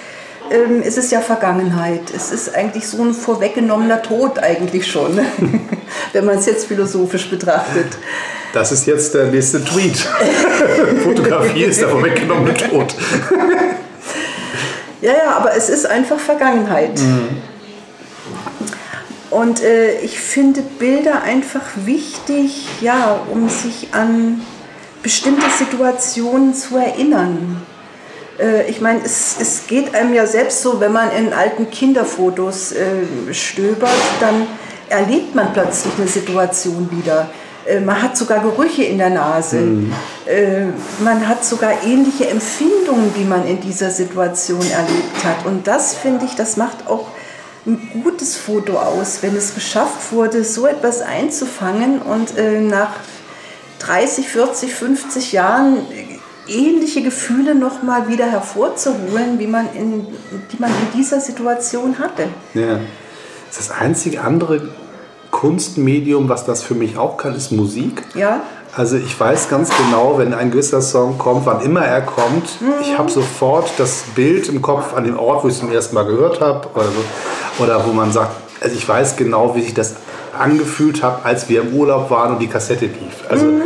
[0.51, 2.03] ähm, ist es ja Vergangenheit.
[2.15, 5.19] Es ist eigentlich so ein vorweggenommener Tod eigentlich schon,
[6.13, 7.99] wenn man es jetzt philosophisch betrachtet.
[8.53, 9.99] Das ist jetzt der nächste Tweet.
[11.05, 12.95] Fotografie ist der vorweggenommene Tod.
[15.01, 16.99] ja, ja, aber es ist einfach Vergangenheit.
[16.99, 17.43] Mhm.
[19.31, 24.41] Und äh, ich finde Bilder einfach wichtig, ja, um sich an
[25.03, 27.63] bestimmte Situationen zu erinnern.
[28.39, 32.73] Äh, ich meine, es, es geht einem ja selbst so, wenn man in alten Kinderfotos
[32.73, 34.47] äh, stöbert, dann
[34.89, 37.29] erlebt man plötzlich eine Situation wieder.
[37.67, 39.57] Äh, man hat sogar Gerüche in der Nase.
[39.57, 39.93] Mhm.
[40.27, 40.67] Äh,
[41.03, 45.45] man hat sogar ähnliche Empfindungen, die man in dieser Situation erlebt hat.
[45.47, 47.07] Und das finde ich, das macht auch
[47.67, 52.95] ein gutes Foto aus, wenn es geschafft wurde, so etwas einzufangen und äh, nach
[53.81, 55.79] 30, 40, 50 Jahren
[56.49, 60.07] ähnliche Gefühle noch mal wieder hervorzuholen, wie man in,
[60.53, 62.25] die man in dieser Situation hatte.
[62.55, 62.81] Ja.
[63.49, 64.69] Das, ist das einzige andere
[65.31, 68.03] Kunstmedium, was das für mich auch kann, ist Musik.
[68.15, 68.41] Ja.
[68.77, 72.75] Also ich weiß ganz genau, wenn ein gewisser Song kommt, wann immer er kommt, mhm.
[72.83, 75.95] ich habe sofort das Bild im Kopf an dem Ort, wo ich es zum ersten
[75.95, 79.75] Mal gehört habe oder, so, oder wo man sagt, also ich weiß genau, wie sich
[79.75, 79.97] das
[80.39, 83.25] angefühlt hat, als wir im Urlaub waren und die Kassette lief.
[83.29, 83.63] Also mhm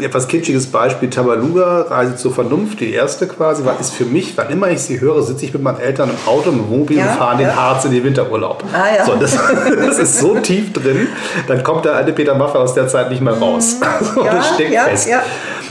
[0.00, 4.50] etwas kitschiges Beispiel, Tabaluga, Reise zur Vernunft, die erste quasi, war, ist für mich, wann
[4.50, 7.18] immer ich sie höre, sitze ich mit meinen Eltern im Auto, im Wohnmobil ja, und
[7.18, 7.48] fahren ja.
[7.48, 8.64] den Harz in den Winterurlaub.
[8.72, 9.04] Ah, ja.
[9.04, 9.36] so, das,
[9.86, 11.08] das, ist so tief drin,
[11.46, 13.76] dann kommt der alte Peter Maffay aus der Zeit nicht mehr raus.
[14.24, 15.08] Ja, das steckt fest.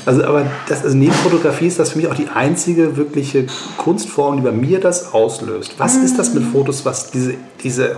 [0.05, 4.37] Also, aber das, also neben Fotografie ist das für mich auch die einzige wirkliche Kunstform,
[4.37, 5.75] die bei mir das auslöst.
[5.77, 6.03] Was mhm.
[6.03, 7.97] ist das mit Fotos, was diese, diese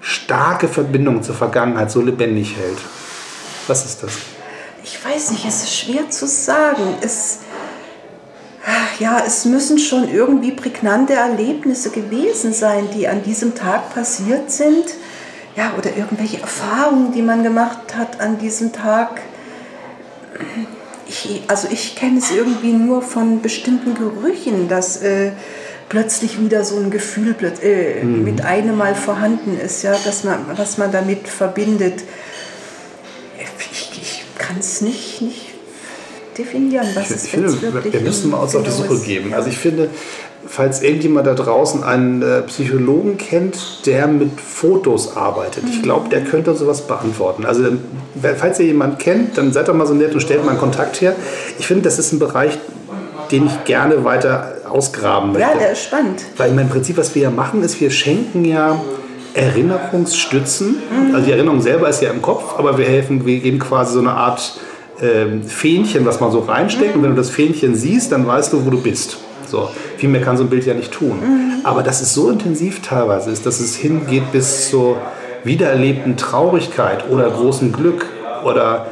[0.00, 2.78] starke Verbindung zur Vergangenheit so lebendig hält?
[3.66, 4.12] Was ist das?
[5.04, 6.94] Ich weiß nicht, es ist schwer zu sagen.
[7.02, 7.40] Es,
[8.98, 14.84] ja, es müssen schon irgendwie prägnante Erlebnisse gewesen sein, die an diesem Tag passiert sind.
[15.56, 19.20] Ja, oder irgendwelche Erfahrungen, die man gemacht hat an diesem Tag.
[21.06, 25.32] Ich, also ich kenne es irgendwie nur von bestimmten Gerüchen, dass äh,
[25.90, 28.24] plötzlich wieder so ein Gefühl äh, mhm.
[28.24, 32.02] mit einem Mal vorhanden ist, ja, dass man, was man damit verbindet
[34.54, 35.46] kann es nicht, nicht
[36.38, 39.34] definieren, was ich, es finde, Wir müssen mal uns auf die Suche geben.
[39.34, 39.88] Also ich finde,
[40.46, 45.70] falls irgendjemand da draußen einen äh, Psychologen kennt, der mit Fotos arbeitet, mhm.
[45.70, 47.44] ich glaube, der könnte sowas beantworten.
[47.44, 47.64] Also
[48.36, 51.00] falls ihr jemanden kennt, dann seid doch mal so nett und stellt mal einen Kontakt
[51.00, 51.16] her.
[51.58, 52.56] Ich finde, das ist ein Bereich,
[53.32, 55.48] den ich gerne weiter ausgraben möchte.
[55.48, 56.22] Ja, der ist spannend.
[56.36, 58.80] Weil im Prinzip, was wir ja machen, ist, wir schenken ja
[59.34, 60.76] Erinnerungsstützen.
[60.90, 61.14] Mhm.
[61.14, 64.00] Also die Erinnerung selber ist ja im Kopf, aber wir helfen, wir geben quasi so
[64.00, 64.58] eine Art
[65.00, 66.94] äh, Fähnchen, was man so reinsteckt.
[66.94, 66.96] Mhm.
[66.96, 69.18] Und wenn du das Fähnchen siehst, dann weißt du, wo du bist.
[69.46, 69.68] So,
[69.98, 71.18] viel mehr kann so ein Bild ja nicht tun.
[71.20, 71.52] Mhm.
[71.64, 74.96] Aber dass es so intensiv teilweise ist, dass es hingeht bis zur
[75.44, 78.06] wiedererlebten Traurigkeit oder großem Glück
[78.44, 78.86] oder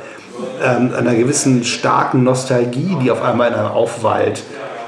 [0.63, 4.43] ähm, einer gewissen starken Nostalgie, die auf einmal in einem aufweilt,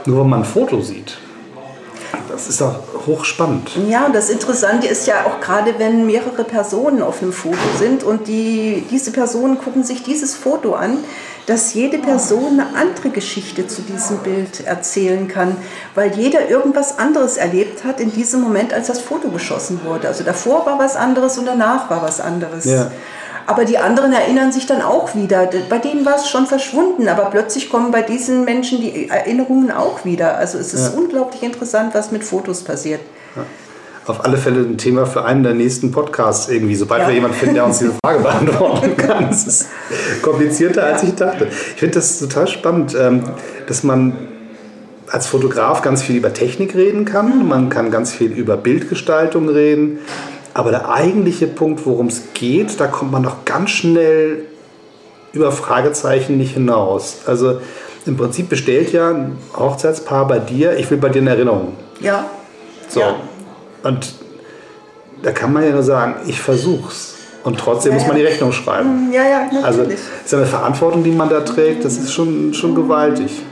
[0.07, 1.19] nur wenn man ein Foto sieht.
[2.31, 2.75] Das ist doch
[3.07, 3.71] hochspannend.
[3.89, 8.03] Ja, und das Interessante ist ja auch gerade, wenn mehrere Personen auf einem Foto sind
[8.03, 10.99] und die, diese Personen gucken sich dieses Foto an,
[11.47, 15.57] dass jede Person eine andere Geschichte zu diesem Bild erzählen kann,
[15.95, 20.09] weil jeder irgendwas anderes erlebt hat in diesem Moment, als das Foto geschossen wurde.
[20.09, 22.65] Also davor war was anderes und danach war was anderes.
[22.65, 22.91] Ja.
[23.47, 25.49] Aber die anderen erinnern sich dann auch wieder.
[25.69, 30.05] Bei denen war es schon verschwunden, aber plötzlich kommen bei diesen Menschen die Erinnerungen auch
[30.05, 30.37] wieder.
[30.37, 30.99] Also es ist ja.
[30.99, 33.01] unglaublich interessant, was mit Fotos passiert.
[33.37, 33.43] Ja.
[34.07, 37.09] Auf alle Fälle ein Thema für einen der nächsten Podcasts irgendwie, sobald ja.
[37.09, 39.29] wir jemanden finden, der uns diese Frage beantworten kann.
[39.29, 39.69] Das ist
[40.23, 41.49] komplizierter, als ich dachte.
[41.49, 43.25] Ich finde das total spannend, ähm,
[43.67, 44.29] dass man
[45.11, 47.47] als Fotograf ganz viel über Technik reden kann.
[47.47, 50.01] Man kann ganz viel über Bildgestaltung reden.
[50.55, 54.45] Aber der eigentliche Punkt, worum es geht, da kommt man noch ganz schnell
[55.33, 57.19] über Fragezeichen nicht hinaus.
[57.27, 57.61] Also
[58.07, 61.73] im Prinzip bestellt ja ein Hochzeitspaar bei dir, ich will bei dir eine Erinnerung.
[62.01, 62.27] Ja.
[62.89, 63.01] So.
[63.01, 63.17] Ja.
[63.83, 64.15] Und
[65.23, 67.15] da kann man ja nur sagen, ich versuch's.
[67.43, 69.13] Und trotzdem ja, muss man die Rechnung schreiben.
[69.13, 69.65] Ja, ja, natürlich.
[69.65, 73.43] Also ist eine Verantwortung, die man da trägt, das ist schon, schon gewaltig.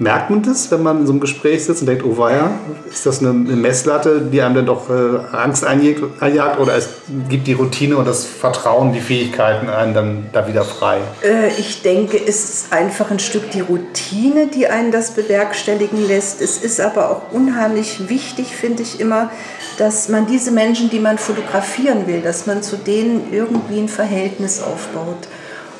[0.00, 2.52] Merkt man das, wenn man in so einem Gespräch sitzt und denkt, oh weia,
[2.90, 6.88] ist das eine Messlatte, die einem dann doch äh, Angst einjagt oder es
[7.28, 11.00] gibt die Routine und das Vertrauen, die Fähigkeiten einen dann da wieder frei?
[11.22, 16.40] Äh, ich denke, es ist einfach ein Stück die Routine, die einen das bewerkstelligen lässt.
[16.40, 19.30] Es ist aber auch unheimlich wichtig, finde ich immer,
[19.76, 24.62] dass man diese Menschen, die man fotografieren will, dass man zu denen irgendwie ein Verhältnis
[24.62, 25.28] aufbaut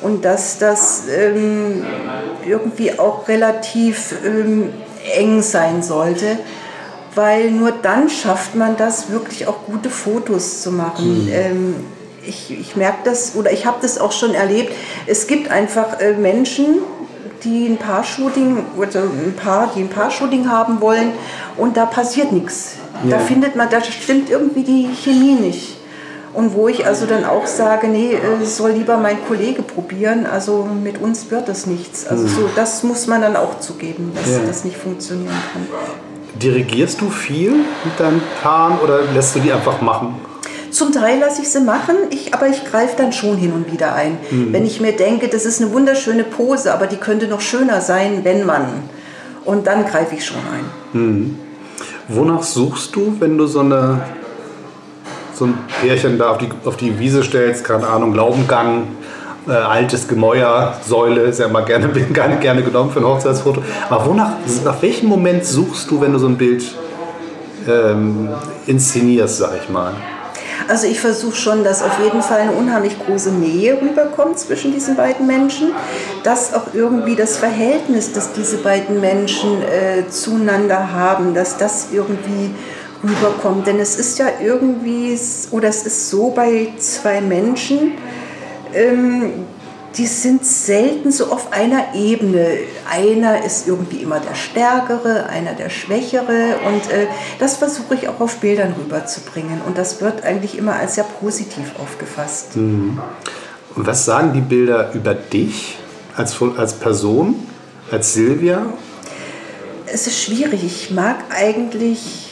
[0.01, 1.85] und dass das ähm,
[2.45, 4.69] irgendwie auch relativ ähm,
[5.15, 6.37] eng sein sollte,
[7.15, 11.25] weil nur dann schafft man das, wirklich auch gute Fotos zu machen.
[11.25, 11.31] Mhm.
[11.31, 11.75] Ähm,
[12.25, 14.73] ich, ich merke das oder ich habe das auch schon erlebt.
[15.07, 16.79] Es gibt einfach äh, Menschen,
[17.43, 21.11] die ein Paar-Shooting oder ein Paar, die ein Paar-Shooting haben wollen
[21.57, 22.75] und da passiert nichts.
[23.03, 23.17] Ja.
[23.17, 25.77] Da findet man, da stimmt irgendwie die Chemie nicht.
[26.33, 30.65] Und wo ich also dann auch sage, nee, äh, soll lieber mein Kollege probieren, also
[30.81, 32.07] mit uns wird das nichts.
[32.07, 34.39] Also so, das muss man dann auch zugeben, dass ja.
[34.47, 35.67] das nicht funktionieren kann.
[36.39, 40.15] Dirigierst du viel mit deinen Paaren oder lässt du die einfach machen?
[40.71, 43.93] Zum Teil lasse ich sie machen, ich, aber ich greife dann schon hin und wieder
[43.93, 44.17] ein.
[44.31, 44.53] Mhm.
[44.53, 48.21] Wenn ich mir denke, das ist eine wunderschöne Pose, aber die könnte noch schöner sein,
[48.23, 48.67] wenn man.
[49.43, 50.99] Und dann greife ich schon ein.
[50.99, 51.39] Mhm.
[52.07, 54.01] Wonach suchst du, wenn du so eine
[55.41, 58.89] so ein Pärchen da auf die, auf die Wiese stellst, keine Ahnung, Laubengang,
[59.47, 63.63] äh, altes Gemäuer, Säule, ist ja immer gerne, gerne, gerne genommen für ein Hochzeitsfoto.
[63.89, 66.63] Aber wonach, nach welchem Moment suchst du, wenn du so ein Bild
[67.67, 68.29] ähm,
[68.67, 69.93] inszenierst, sag ich mal?
[70.67, 74.95] Also ich versuche schon, dass auf jeden Fall eine unheimlich große Nähe rüberkommt zwischen diesen
[74.95, 75.71] beiden Menschen,
[76.23, 82.53] dass auch irgendwie das Verhältnis, das diese beiden Menschen äh, zueinander haben, dass das irgendwie
[83.03, 83.67] rüberkommt.
[83.67, 85.17] Denn es ist ja irgendwie,
[85.51, 87.93] oder es ist so bei zwei Menschen,
[88.73, 89.45] ähm,
[89.97, 92.59] die sind selten so auf einer Ebene.
[92.89, 97.07] Einer ist irgendwie immer der Stärkere, einer der Schwächere und äh,
[97.39, 101.73] das versuche ich auch auf Bildern rüberzubringen und das wird eigentlich immer als sehr positiv
[101.79, 102.55] aufgefasst.
[102.55, 103.01] Mhm.
[103.75, 105.77] Und was sagen die Bilder über dich
[106.15, 107.35] als, als Person,
[107.89, 108.65] als Silvia?
[109.87, 110.63] Es ist schwierig.
[110.63, 112.30] Ich mag eigentlich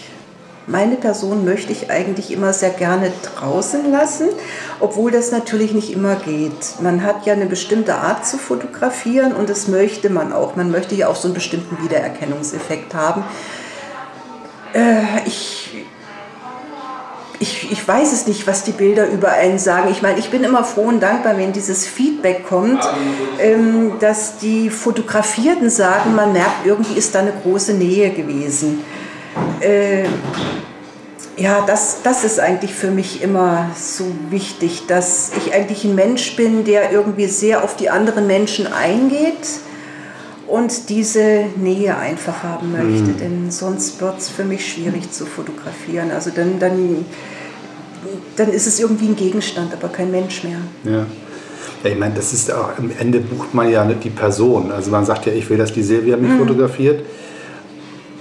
[0.69, 4.29] meine Person möchte ich eigentlich immer sehr gerne draußen lassen,
[4.79, 6.79] obwohl das natürlich nicht immer geht.
[6.82, 10.55] Man hat ja eine bestimmte Art zu fotografieren und das möchte man auch.
[10.55, 13.23] Man möchte ja auch so einen bestimmten Wiedererkennungseffekt haben.
[14.73, 15.86] Äh, ich,
[17.39, 19.89] ich, ich weiß es nicht, was die Bilder über einen sagen.
[19.89, 22.88] Ich meine, ich bin immer froh und dankbar, wenn dieses Feedback kommt,
[23.39, 28.84] ähm, dass die Fotografierten sagen, man merkt, irgendwie ist da eine große Nähe gewesen.
[29.62, 30.06] Äh,
[31.38, 36.36] ja, das, das ist eigentlich für mich immer so wichtig, dass ich eigentlich ein Mensch
[36.36, 39.62] bin, der irgendwie sehr auf die anderen Menschen eingeht
[40.48, 43.12] und diese Nähe einfach haben möchte.
[43.12, 43.18] Mhm.
[43.18, 46.12] Denn sonst wird es für mich schwierig zu fotografieren.
[46.12, 47.06] Also dann, dann,
[48.36, 50.60] dann ist es irgendwie ein Gegenstand, aber kein Mensch mehr.
[50.84, 51.06] Ja.
[51.84, 54.70] Ja, ich meine, das ist auch, am Ende bucht man ja nicht die Person.
[54.70, 56.39] Also man sagt ja, ich will, dass die Silvia mich mhm.
[56.39, 57.06] fotografiert.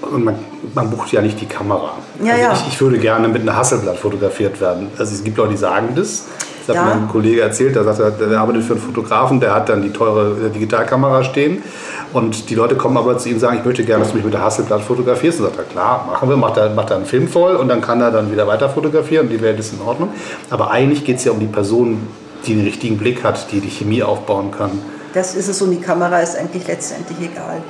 [0.01, 0.37] Und man,
[0.75, 1.95] man, bucht ja nicht die Kamera.
[2.23, 2.53] Ja, also ja.
[2.53, 4.89] Ich, ich, würde gerne mit einer Hasselblatt fotografiert werden.
[4.99, 6.27] Also es gibt Leute, die sagen das.
[6.67, 6.95] Das hat ja.
[6.95, 9.91] mir ein Kollege erzählt, der sagt, der arbeitet für einen Fotografen, der hat dann die
[9.91, 11.63] teure Digitalkamera stehen.
[12.13, 14.25] Und die Leute kommen aber zu ihm und sagen, ich möchte gerne, dass du mich
[14.25, 15.41] mit der Hasselblatt fotografierst.
[15.41, 17.81] Und sagt er, klar, machen wir, macht er, macht er einen Film voll und dann
[17.81, 20.11] kann er dann wieder weiter fotografieren und die Welt ist in Ordnung.
[20.51, 22.07] Aber eigentlich geht es ja um die Person,
[22.47, 24.71] die den richtigen Blick hat, die die Chemie aufbauen kann.
[25.15, 27.63] Das ist es und die Kamera ist eigentlich letztendlich egal.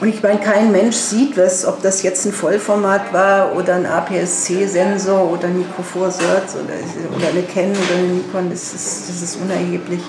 [0.00, 3.86] Und ich meine, kein Mensch sieht was, ob das jetzt ein Vollformat war oder ein
[3.86, 9.08] APS-C-Sensor oder ein Micro Four Thirds oder, oder eine Canon oder eine Nikon, das ist,
[9.08, 10.00] das ist unerheblich.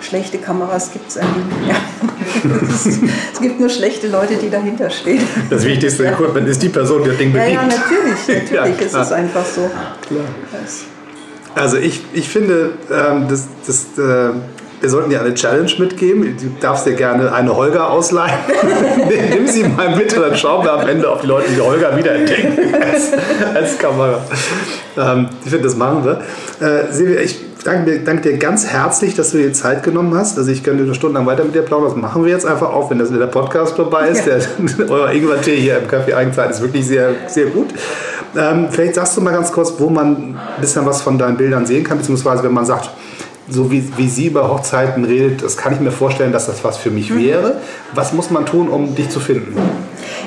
[0.00, 1.76] Schlechte Kameras gibt es eigentlich nicht mehr.
[3.32, 5.22] es gibt nur schlechte Leute, die dahinter stehen.
[5.48, 6.12] Das wichtigste ja.
[6.12, 7.52] Equipment ist die Person, die das Ding bedient.
[7.52, 9.70] Ja, ja natürlich, natürlich ja, ist es einfach so.
[10.08, 10.24] Klar.
[11.54, 14.32] Also ich, ich finde, ähm, das, das, äh,
[14.80, 16.36] wir sollten dir eine Challenge mitgeben.
[16.40, 18.38] Du darfst dir gerne eine Holger ausleihen.
[19.30, 21.96] Nimm sie mal mit und dann schauen wir am Ende, ob die Leute die Holger
[21.96, 23.12] wiederentdecken als,
[23.54, 24.20] als Kamera.
[24.96, 26.66] Ähm, ich finde, das machen wir.
[26.66, 30.38] Äh, Silvia, ich danke dir, danke dir ganz herzlich, dass du dir Zeit genommen hast.
[30.38, 31.90] Also ich könnte eine Stunde lang weiter mit dir plaudern.
[31.90, 34.26] Das machen wir jetzt einfach auch, wenn das der Podcast vorbei ist.
[34.26, 34.38] Ja.
[34.38, 37.68] Der, euer Ingwer-Tee hier im Café Eigenzeit ist wirklich sehr, sehr gut.
[38.36, 41.66] Ähm, vielleicht sagst du mal ganz kurz, wo man ein bisschen was von deinen Bildern
[41.66, 42.90] sehen kann, beziehungsweise wenn man sagt,
[43.50, 46.76] so wie, wie sie über Hochzeiten redet, das kann ich mir vorstellen, dass das was
[46.76, 47.22] für mich mhm.
[47.22, 47.60] wäre.
[47.94, 49.56] Was muss man tun, um dich zu finden?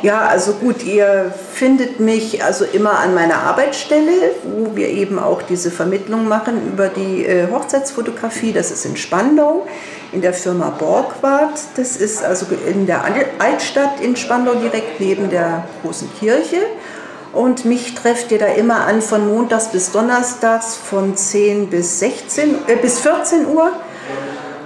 [0.02, 5.42] Ja, also gut, ihr findet mich also immer an meiner Arbeitsstelle, wo wir eben auch
[5.42, 8.52] diese Vermittlung machen über die äh, Hochzeitsfotografie.
[8.52, 9.66] Das ist in Spandau
[10.12, 11.60] in der Firma Borgward.
[11.76, 13.04] Das ist also in der
[13.40, 16.58] Altstadt in Spandau direkt neben der großen Kirche.
[17.34, 22.56] Und mich trefft ihr da immer an von Montags bis Donnerstags von 10 bis 16
[22.68, 23.72] äh, bis 14 Uhr.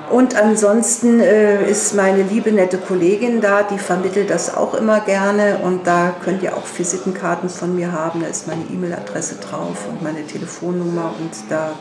[0.10, 5.60] Und ansonsten äh, ist meine liebe nette Kollegin da, die vermittelt das auch immer gerne
[5.64, 8.22] und da könnt ihr auch Visitenkarten von mir haben.
[8.22, 11.72] Da ist meine E-Mail-Adresse drauf und meine Telefonnummer und da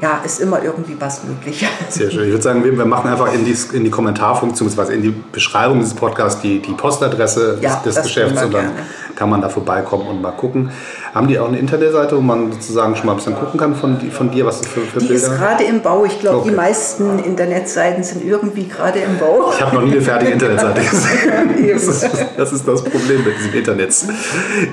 [0.00, 1.66] ja, ist immer irgendwie was möglich.
[1.88, 2.24] Sehr schön.
[2.24, 4.94] Ich würde sagen, wir machen einfach in die, in die Kommentarfunktion bzw.
[4.94, 8.82] in die Beschreibung dieses Podcasts die, die Postadresse ja, des, des Geschäfts und dann gerne.
[9.14, 10.70] kann man da vorbeikommen und mal gucken.
[11.14, 14.00] Haben die auch eine Internetseite, wo man sozusagen schon mal ein bisschen gucken kann von,
[14.12, 15.08] von dir, was für, für die Bilder?
[15.08, 16.04] Die ist gerade im Bau.
[16.04, 16.50] Ich glaube, okay.
[16.50, 19.52] die meisten Internetseiten sind irgendwie gerade im Bau.
[19.52, 21.72] Ich habe noch nie eine fertige Internetseite gesehen.
[21.74, 23.94] das, ist, das, ist, das Problem mit diesem Internet.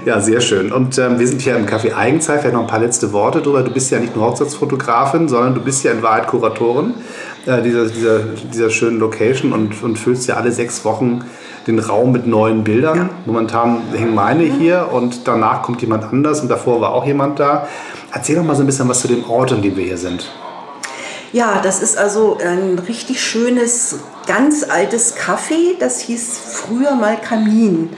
[0.06, 0.71] Ja, sehr schön.
[0.71, 2.41] Und ähm, wir sind hier im Café Eigenzeit.
[2.41, 3.63] Vielleicht noch ein paar letzte Worte drüber.
[3.63, 6.93] Du bist ja nicht nur Hochzeitsfotografin, sondern du bist ja in Wahrheit Kuratorin
[7.47, 8.19] äh, dieser, dieser,
[8.54, 11.23] dieser schönen Location und, und füllst ja alle sechs Wochen
[11.67, 12.97] den Raum mit neuen Bildern.
[12.97, 13.10] Ja.
[13.26, 17.68] Momentan hängen meine hier und danach kommt jemand anders und davor war auch jemand da.
[18.12, 20.30] Erzähl doch mal so ein bisschen was zu dem Ort, in dem wir hier sind.
[21.34, 25.78] Ja, das ist also ein richtig schönes, ganz altes Café.
[25.80, 27.90] Das hieß früher mal Kamin.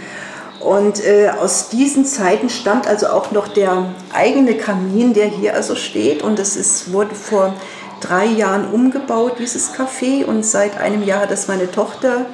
[0.60, 5.76] Und äh, aus diesen Zeiten stammt also auch noch der eigene Kamin, der hier also
[5.76, 6.22] steht.
[6.22, 7.54] Und das wurde vor
[8.02, 10.26] drei Jahren umgebaut, dieses Café.
[10.26, 12.26] Und seit einem Jahr hat das meine Tochter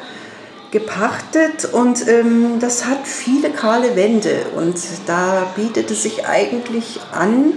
[0.75, 7.53] gepachtet und ähm, das hat viele kahle Wände und da bietet es sich eigentlich an,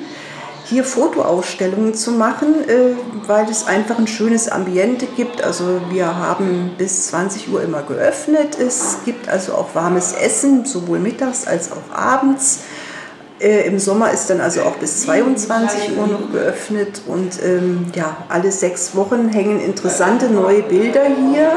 [0.65, 2.95] hier Fotoausstellungen zu machen, äh,
[3.27, 5.43] weil es einfach ein schönes Ambiente gibt.
[5.43, 8.57] Also wir haben bis 20 Uhr immer geöffnet.
[8.57, 12.61] Es gibt also auch warmes Essen, sowohl mittags als auch abends.
[13.41, 18.17] Äh, Im Sommer ist dann also auch bis 22 Uhr noch geöffnet und ähm, ja,
[18.29, 21.51] alle sechs Wochen hängen interessante neue Bilder hier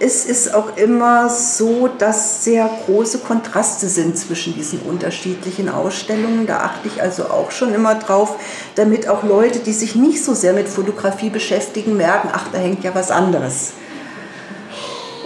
[0.00, 6.46] es ist auch immer so, dass sehr große Kontraste sind zwischen diesen unterschiedlichen Ausstellungen.
[6.46, 8.36] Da achte ich also auch schon immer drauf,
[8.76, 12.84] damit auch Leute, die sich nicht so sehr mit Fotografie beschäftigen, merken, ach, da hängt
[12.84, 13.72] ja was anderes.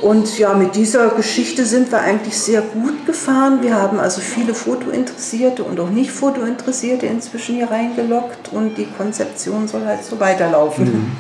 [0.01, 3.63] Und ja, mit dieser Geschichte sind wir eigentlich sehr gut gefahren.
[3.63, 9.69] Wir haben also viele Fotointeressierte und auch nicht Fotointeressierte inzwischen hier reingelockt und die Konzeption
[9.69, 10.85] soll halt so weiterlaufen.
[10.87, 11.13] Mhm.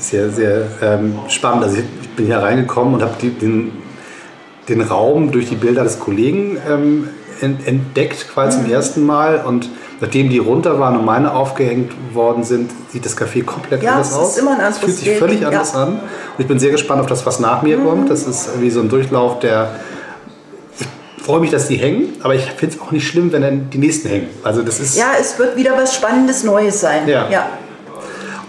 [0.00, 1.64] Sehr, sehr ähm, spannend.
[1.64, 3.72] Also ich bin hier reingekommen und habe den,
[4.68, 7.08] den Raum durch die Bilder des Kollegen ähm,
[7.40, 8.62] entdeckt, quasi mhm.
[8.62, 9.44] zum ersten Mal.
[9.44, 9.68] Und
[10.00, 14.14] nachdem die runter waren und meine aufgehängt worden sind, sieht das Café komplett ja, anders
[14.14, 14.30] aus.
[14.30, 15.82] Ist immer ein anderes es fühlt sich völlig anders ja.
[15.82, 15.88] an.
[15.92, 16.00] Und
[16.38, 17.84] ich bin sehr gespannt auf das, was nach mir mhm.
[17.84, 18.10] kommt.
[18.10, 19.70] Das ist wie so ein Durchlauf, der
[20.78, 23.68] Ich freue mich, dass die hängen, aber ich finde es auch nicht schlimm, wenn dann
[23.70, 24.28] die nächsten hängen.
[24.42, 27.06] Also das ist ja, es wird wieder was Spannendes Neues sein.
[27.06, 27.28] Ja.
[27.28, 27.46] ja.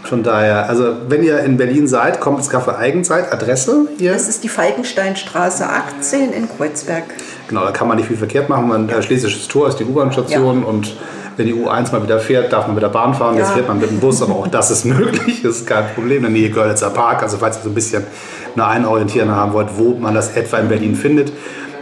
[0.03, 3.31] Von daher, also wenn ihr in Berlin seid, kommt ins Café Eigenzeit.
[3.31, 4.13] Adresse hier?
[4.13, 7.03] Das ist die Falkensteinstraße 18 in Kreuzberg.
[7.47, 8.67] Genau, da kann man nicht viel verkehrt machen.
[8.67, 9.01] Man, ja.
[9.01, 10.67] Schlesisches Tor ist die U-Bahn-Station ja.
[10.67, 10.95] und
[11.37, 13.35] wenn die U1 mal wieder fährt, darf man wieder Bahn fahren.
[13.35, 13.41] Ja.
[13.41, 15.41] Jetzt fährt man mit dem Bus, aber auch das ist möglich.
[15.43, 16.17] Das ist kein Problem.
[16.17, 17.23] In der Nähe Görlitzer Park.
[17.23, 18.03] Also falls ihr so ein bisschen
[18.53, 21.31] eine Einorientierung haben wollt, wo man das etwa in Berlin findet.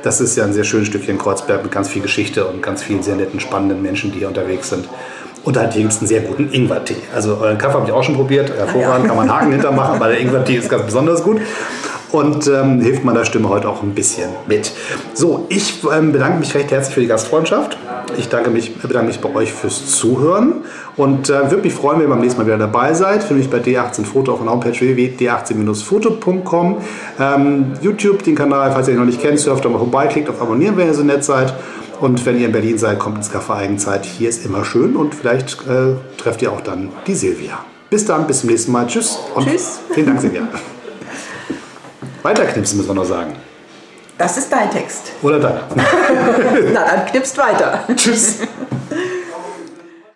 [0.03, 3.03] Das ist ja ein sehr schönes Stückchen Kreuzberg mit ganz viel Geschichte und ganz vielen
[3.03, 4.87] sehr netten, spannenden Menschen, die hier unterwegs sind.
[5.43, 6.97] Und halt einen sehr guten Ingwertee.
[7.15, 8.51] Also euren Kaffee habe ich auch schon probiert.
[8.55, 11.39] Hervorragend, kann man Haken hintermachen, aber der Ingwertee ist ganz besonders gut
[12.11, 14.71] und ähm, hilft meiner Stimme heute auch ein bisschen mit.
[15.13, 17.77] So, ich ähm, bedanke mich recht herzlich für die Gastfreundschaft.
[18.17, 20.63] Ich danke mich, bedanke mich bei euch fürs Zuhören
[20.97, 23.23] und äh, würde mich freuen, wenn ihr beim nächsten Mal wieder dabei seid.
[23.23, 26.77] Für mich bei D18 Foto auf der Homepage www.d18-foto.com.
[27.19, 30.29] Ähm, YouTube, den Kanal, falls ihr ihn noch nicht kennt, surft da mal vorbei, klickt
[30.29, 31.53] auf Abonnieren, wenn ihr so nett seid.
[31.99, 34.05] Und wenn ihr in Berlin seid, kommt ins Café Eigenzeit.
[34.05, 37.59] Hier ist immer schön und vielleicht äh, trefft ihr auch dann die Silvia.
[37.89, 38.87] Bis dann, bis zum nächsten Mal.
[38.87, 39.19] Tschüss.
[39.35, 39.79] Und Tschüss.
[39.91, 40.47] Vielen Dank, Silvia.
[42.23, 43.33] Weiterknipsen müssen wir noch sagen.
[44.17, 45.11] Das ist dein Text.
[45.21, 45.63] Oder deiner.
[46.73, 47.83] Na, dann knipst weiter.
[47.95, 48.39] Tschüss.